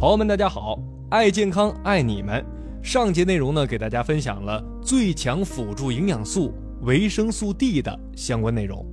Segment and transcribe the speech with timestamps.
[0.00, 0.78] 朋友们，大家好！
[1.10, 2.46] 爱健康，爱你们。
[2.84, 8.86] 上节内容呢，给大家分享了最强辅助营养素维生素 D 的相关内容。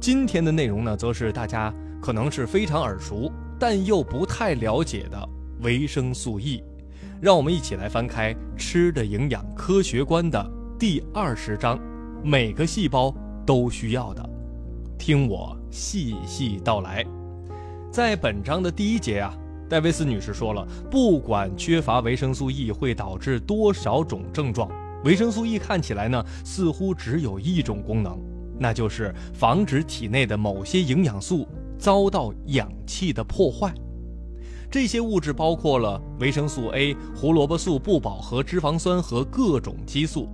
[0.00, 3.28] 今天的内容呢，则是大家可能是非常耳熟，
[3.58, 5.28] 但又不太了解的
[5.62, 6.62] 维生素 E。
[7.20, 11.76] 让我们一起来翻开《吃的营养科学观》的第二十章：
[12.22, 13.12] 每个细胞
[13.44, 14.30] 都需要的。
[14.96, 17.04] 听我细细道来。
[17.90, 19.36] 在本章的第一节啊。
[19.68, 24.70] 戴维斯女士说了，不管缺乏维生素 E 会导致多少种症状，
[25.04, 28.18] 维生素 E 看起来呢似乎只有一种功能，
[28.58, 31.46] 那就是防止体内的某些营养素
[31.78, 33.72] 遭到氧气的破坏。
[34.70, 40.28] 这些物质包括了维生素 A、胡萝卜素、不饱和脂肪酸和各种激素，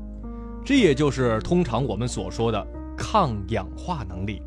[0.64, 2.66] 这也就是通常我们所说的
[2.96, 4.40] 抗氧化能力。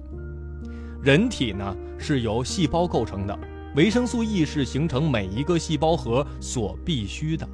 [1.02, 3.38] 人体呢是由细胞构成的。
[3.78, 7.48] 维生素 E 是形成每一个细胞核所必须的。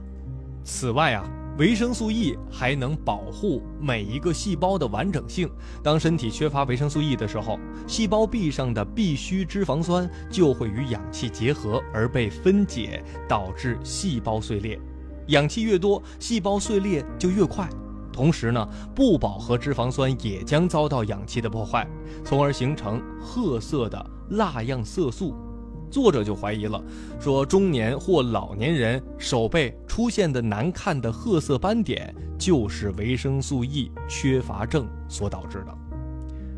[0.63, 5.51] 此外啊，维生素 E 还能保护每一个细胞的完整性。
[5.83, 14.79] 当身体缺乏维生素 E 的时候，细胞壁上的必需脂肪酸就会与氧气结合而被分解，导致细胞碎裂。
[15.27, 17.67] 氧气越多，细胞碎裂就越快。
[18.13, 18.65] 同时呢，
[18.95, 21.85] 不饱和脂肪酸也将遭到氧气的破坏，
[22.23, 25.35] 从而形成褐色的蜡样色素。
[25.93, 26.83] 作者就怀疑了，
[27.19, 35.77] 说中年或老年人手背出现的难看的褐色斑点，就是维生素 E 缺乏症所导致的。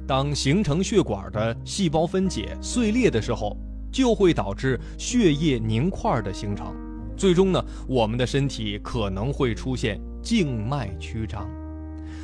[0.07, 3.57] 当形成血管的细胞分解碎裂的时候，
[3.91, 6.73] 就会导致血液凝块的形成，
[7.17, 11.45] 最终呢，我们的身体可能会出现静脉曲张。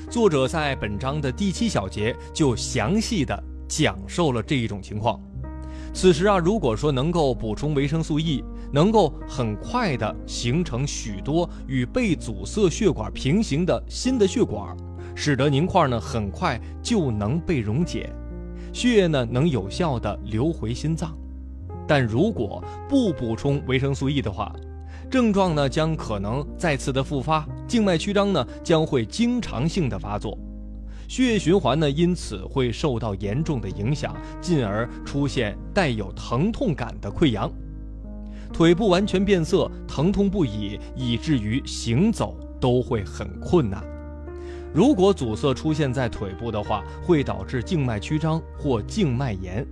[0.10, 5.22] 作者在本章的第七小节就详细的讲述了这一种情况。
[5.94, 14.76] 此时啊，如果说能够补充维生素 E，能够很快的形成许多与被阻塞血管平行的新的血管，
[15.14, 18.10] 使得凝块呢很快就能被溶解，
[18.72, 21.16] 血液呢能有效的流回心脏。
[21.86, 24.56] 但如果不补充维生素 E 的话，
[25.10, 30.38] 症状呢将可能再次的复发，静脉曲张呢将会经常性的发作。
[31.12, 37.52] 血液循环呢，因此会受到严重的影响，进而出现带有疼痛感的溃疡，
[38.54, 43.84] 腿部完全变色，疼痛不已，以至于行走都会很困难。
[44.74, 49.66] 如果阻塞出现在腿部的话，会导致静脉曲张或静脉炎；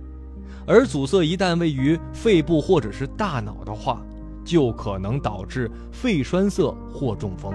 [0.66, 4.02] 而阻塞一旦位于肺部或者是大脑的话，
[4.44, 7.54] 就可能导致肺栓塞或中风。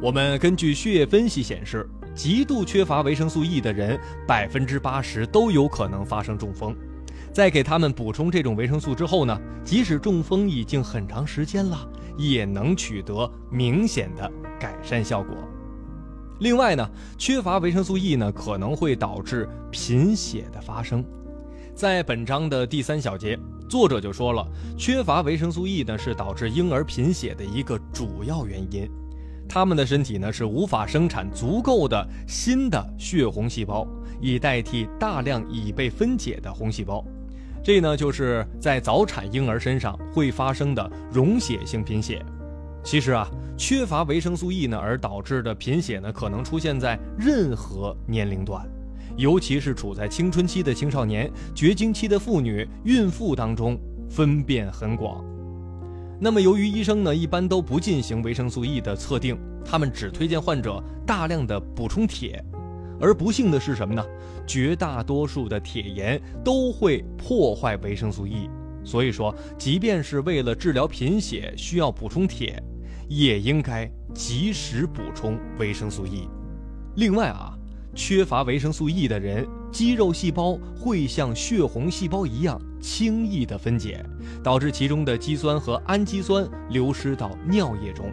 [0.00, 1.84] 我们根据血液分析显示。
[2.14, 6.76] 极度缺乏维生素 E 的人，百分之八十都有可能发生中风。
[7.32, 14.30] 在给他们补充这种维生素之后呢，即使中风已经很长时间了，也能取得明显的
[14.60, 15.34] 改善效果。
[16.40, 16.86] 另外呢，
[17.16, 21.04] 缺乏维生素 E 呢，可能会导致贫血的发生。
[21.74, 24.46] 在本章的第三小节，作者就说了，
[24.76, 28.90] 缺乏维生素 E 呢，是导致婴儿贫血的一个主要原因。
[29.48, 33.86] 他们的身体呢是无法生产足够的新的血红细胞，
[34.20, 37.04] 以代替大量已被分解的红细胞。
[37.62, 42.24] 这呢就是在早产婴儿身上会发生的溶血性贫血。
[42.82, 48.66] 其实啊，缺乏维生素 E 呢而导致的贫血呢，可能出现在任何年龄段，
[49.16, 53.78] 尤其是处在青春期的青少年、绝经期的妇女、孕妇当中，
[54.10, 55.24] 分辨很广。
[56.24, 62.40] 那么，由于医生呢一般都不进行维生素 E 的测定，他们只推荐患者大量的补充铁。
[63.00, 64.06] 而不幸的是什么呢？
[64.46, 68.48] 绝大多数的铁盐都会破坏维生素 E。
[68.84, 72.62] 所以说，即便是为了治疗贫血需要补充铁，
[73.08, 76.28] 也应该及时补充维生素 E。
[76.94, 77.58] 另外啊。
[77.94, 84.04] 缺乏维生素 E 的人，肌肉细胞会像血红细胞一样轻易的分解，
[84.42, 88.12] 导致其中的肌酸和氨基酸流失到尿液中。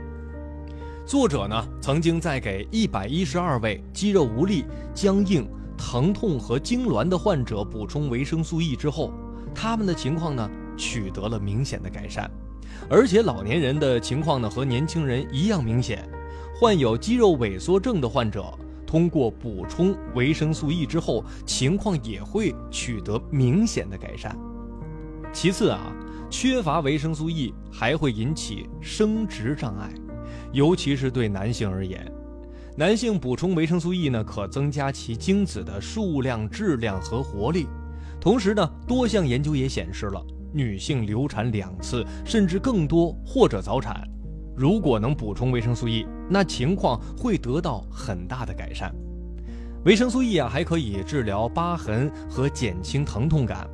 [1.06, 4.64] 作者呢，曾经在给一百一十二位肌肉无力、
[4.94, 9.12] 僵硬、疼痛和痉挛的患者补充维生素 E 之后，
[9.56, 12.30] 他们的情况呢取得了明显的改善，
[12.88, 16.08] 而且老年人的情况呢和年轻人一样明显。
[16.60, 18.46] 患有肌肉萎缩症的患者。
[18.86, 24.36] 通过补充维生素 E 之后，情况也会取得明显的改善。
[25.32, 25.94] 其次啊，
[26.30, 29.90] 缺乏维生素 E 还会引起生殖障碍，
[30.52, 32.12] 尤其是对男性而言。
[32.76, 37.68] 男性补充维生素 E 呢，可增加其精子的数量、质量和活力。
[38.20, 40.22] 同时呢，多项研究也显示了，
[40.54, 44.04] 女性流产两次甚至更多或者早产。
[44.58, 48.94] 如果能补充维生素 E，那情况会得到很大的改善。
[49.86, 53.70] 维生素 E 啊，还可以治疗疤痕和减轻疼痛感。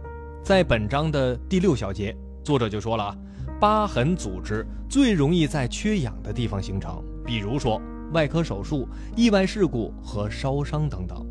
[0.46, 3.18] 在本章的第六小节，作者就说了，
[3.60, 7.82] 疤痕组织最容易在缺氧的地方形成，比如说
[8.14, 11.26] 外科手术、意外事故和烧伤等等。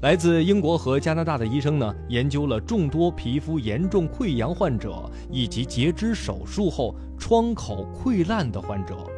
[0.00, 9.08] 来自英国和加拿大的医生呢，研究了众多皮肤严重溃疡患者以及截肢手术后创口溃烂的患者，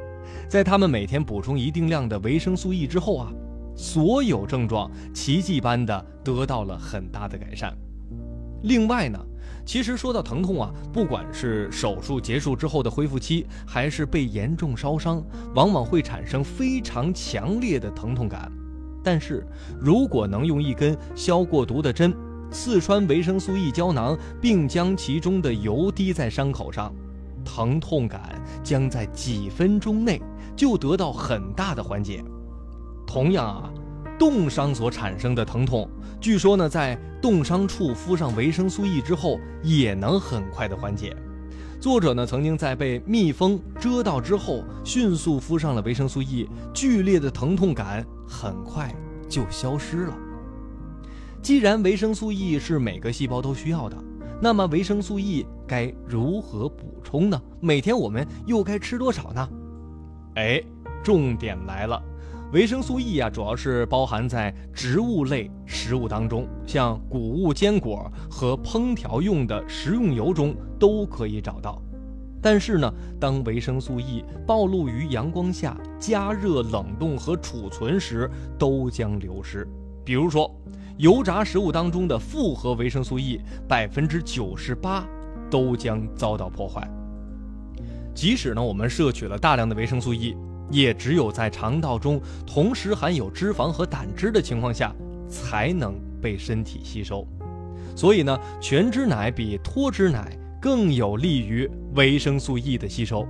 [0.51, 3.33] 在他们每天补充一定量的维生素 E 之后啊，
[3.75, 7.75] 所有症状奇迹般的得到了很大的改善。
[8.65, 9.19] 另外呢，
[9.67, 15.23] 其实说到疼痛啊，不管是手术结束之后的恢复期，还是被严重烧伤，
[15.55, 18.51] 往往会产生非常强烈的疼痛感。
[19.03, 19.47] 但是
[19.79, 22.15] 如果能用一根消过毒的针
[22.51, 26.91] 刺穿维生素 E 胶囊，并将其中的油滴在伤口上，
[27.45, 30.23] 疼痛感将在几分钟内
[30.57, 32.25] 就得到很大的缓解。
[33.07, 33.71] 同样啊，
[34.19, 35.89] 冻伤所产生的疼痛，
[36.21, 41.15] 据说呢，在冻伤处敷上维生素 E 之后，也能很快的缓解。
[41.81, 48.95] 作者呢，曾经在被蜜蜂蛰到之后，迅速敷上了维生素 E，剧烈的疼痛感很快
[49.29, 50.17] 就消失了。
[51.43, 53.97] 既然维生素 E 是每个细胞都需要的，
[54.41, 57.43] 那么维生素 E 该如何补充呢？
[57.61, 59.49] 每天我们又该吃多少呢？
[60.37, 60.63] 哎，
[61.03, 62.03] 重点来了。
[62.53, 71.83] 维生素 E 啊，主要是包含在植物类食物当中，像谷物、坚果和烹调用的食用油中都可以找到。
[72.41, 79.67] 但是呢，当维生素 E 暴露于阳光下、加热、冷冻和储存时，都将流失。
[80.05, 80.49] 比如说，
[80.99, 85.05] 油炸食物当中的复合维生素 E，百分之九十八
[85.51, 86.89] 都将遭到破坏。
[88.15, 90.37] 即使呢，我们摄取了大量的维生素 E。
[90.71, 94.95] 也只有在肠道中同时含有脂肪和胆汁的情况下，
[95.29, 97.27] 才能被身体吸收。
[97.97, 103.27] 所以呢，全脂奶比脱脂奶更有利于维生素 E 的吸收。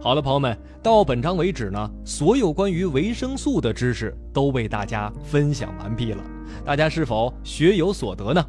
[0.00, 6.22] 好了，朋友们，到本章为止呢，所有关于维生素的知识都为大家分享完毕了。
[6.64, 8.44] 大家是否学有所得呢？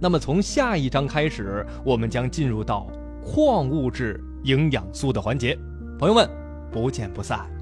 [0.00, 2.88] 那么从下一章开始，我们将进入到
[3.24, 5.56] 矿物质营养素的环节，
[5.98, 6.47] 朋友们。
[6.70, 7.57] 不见不散。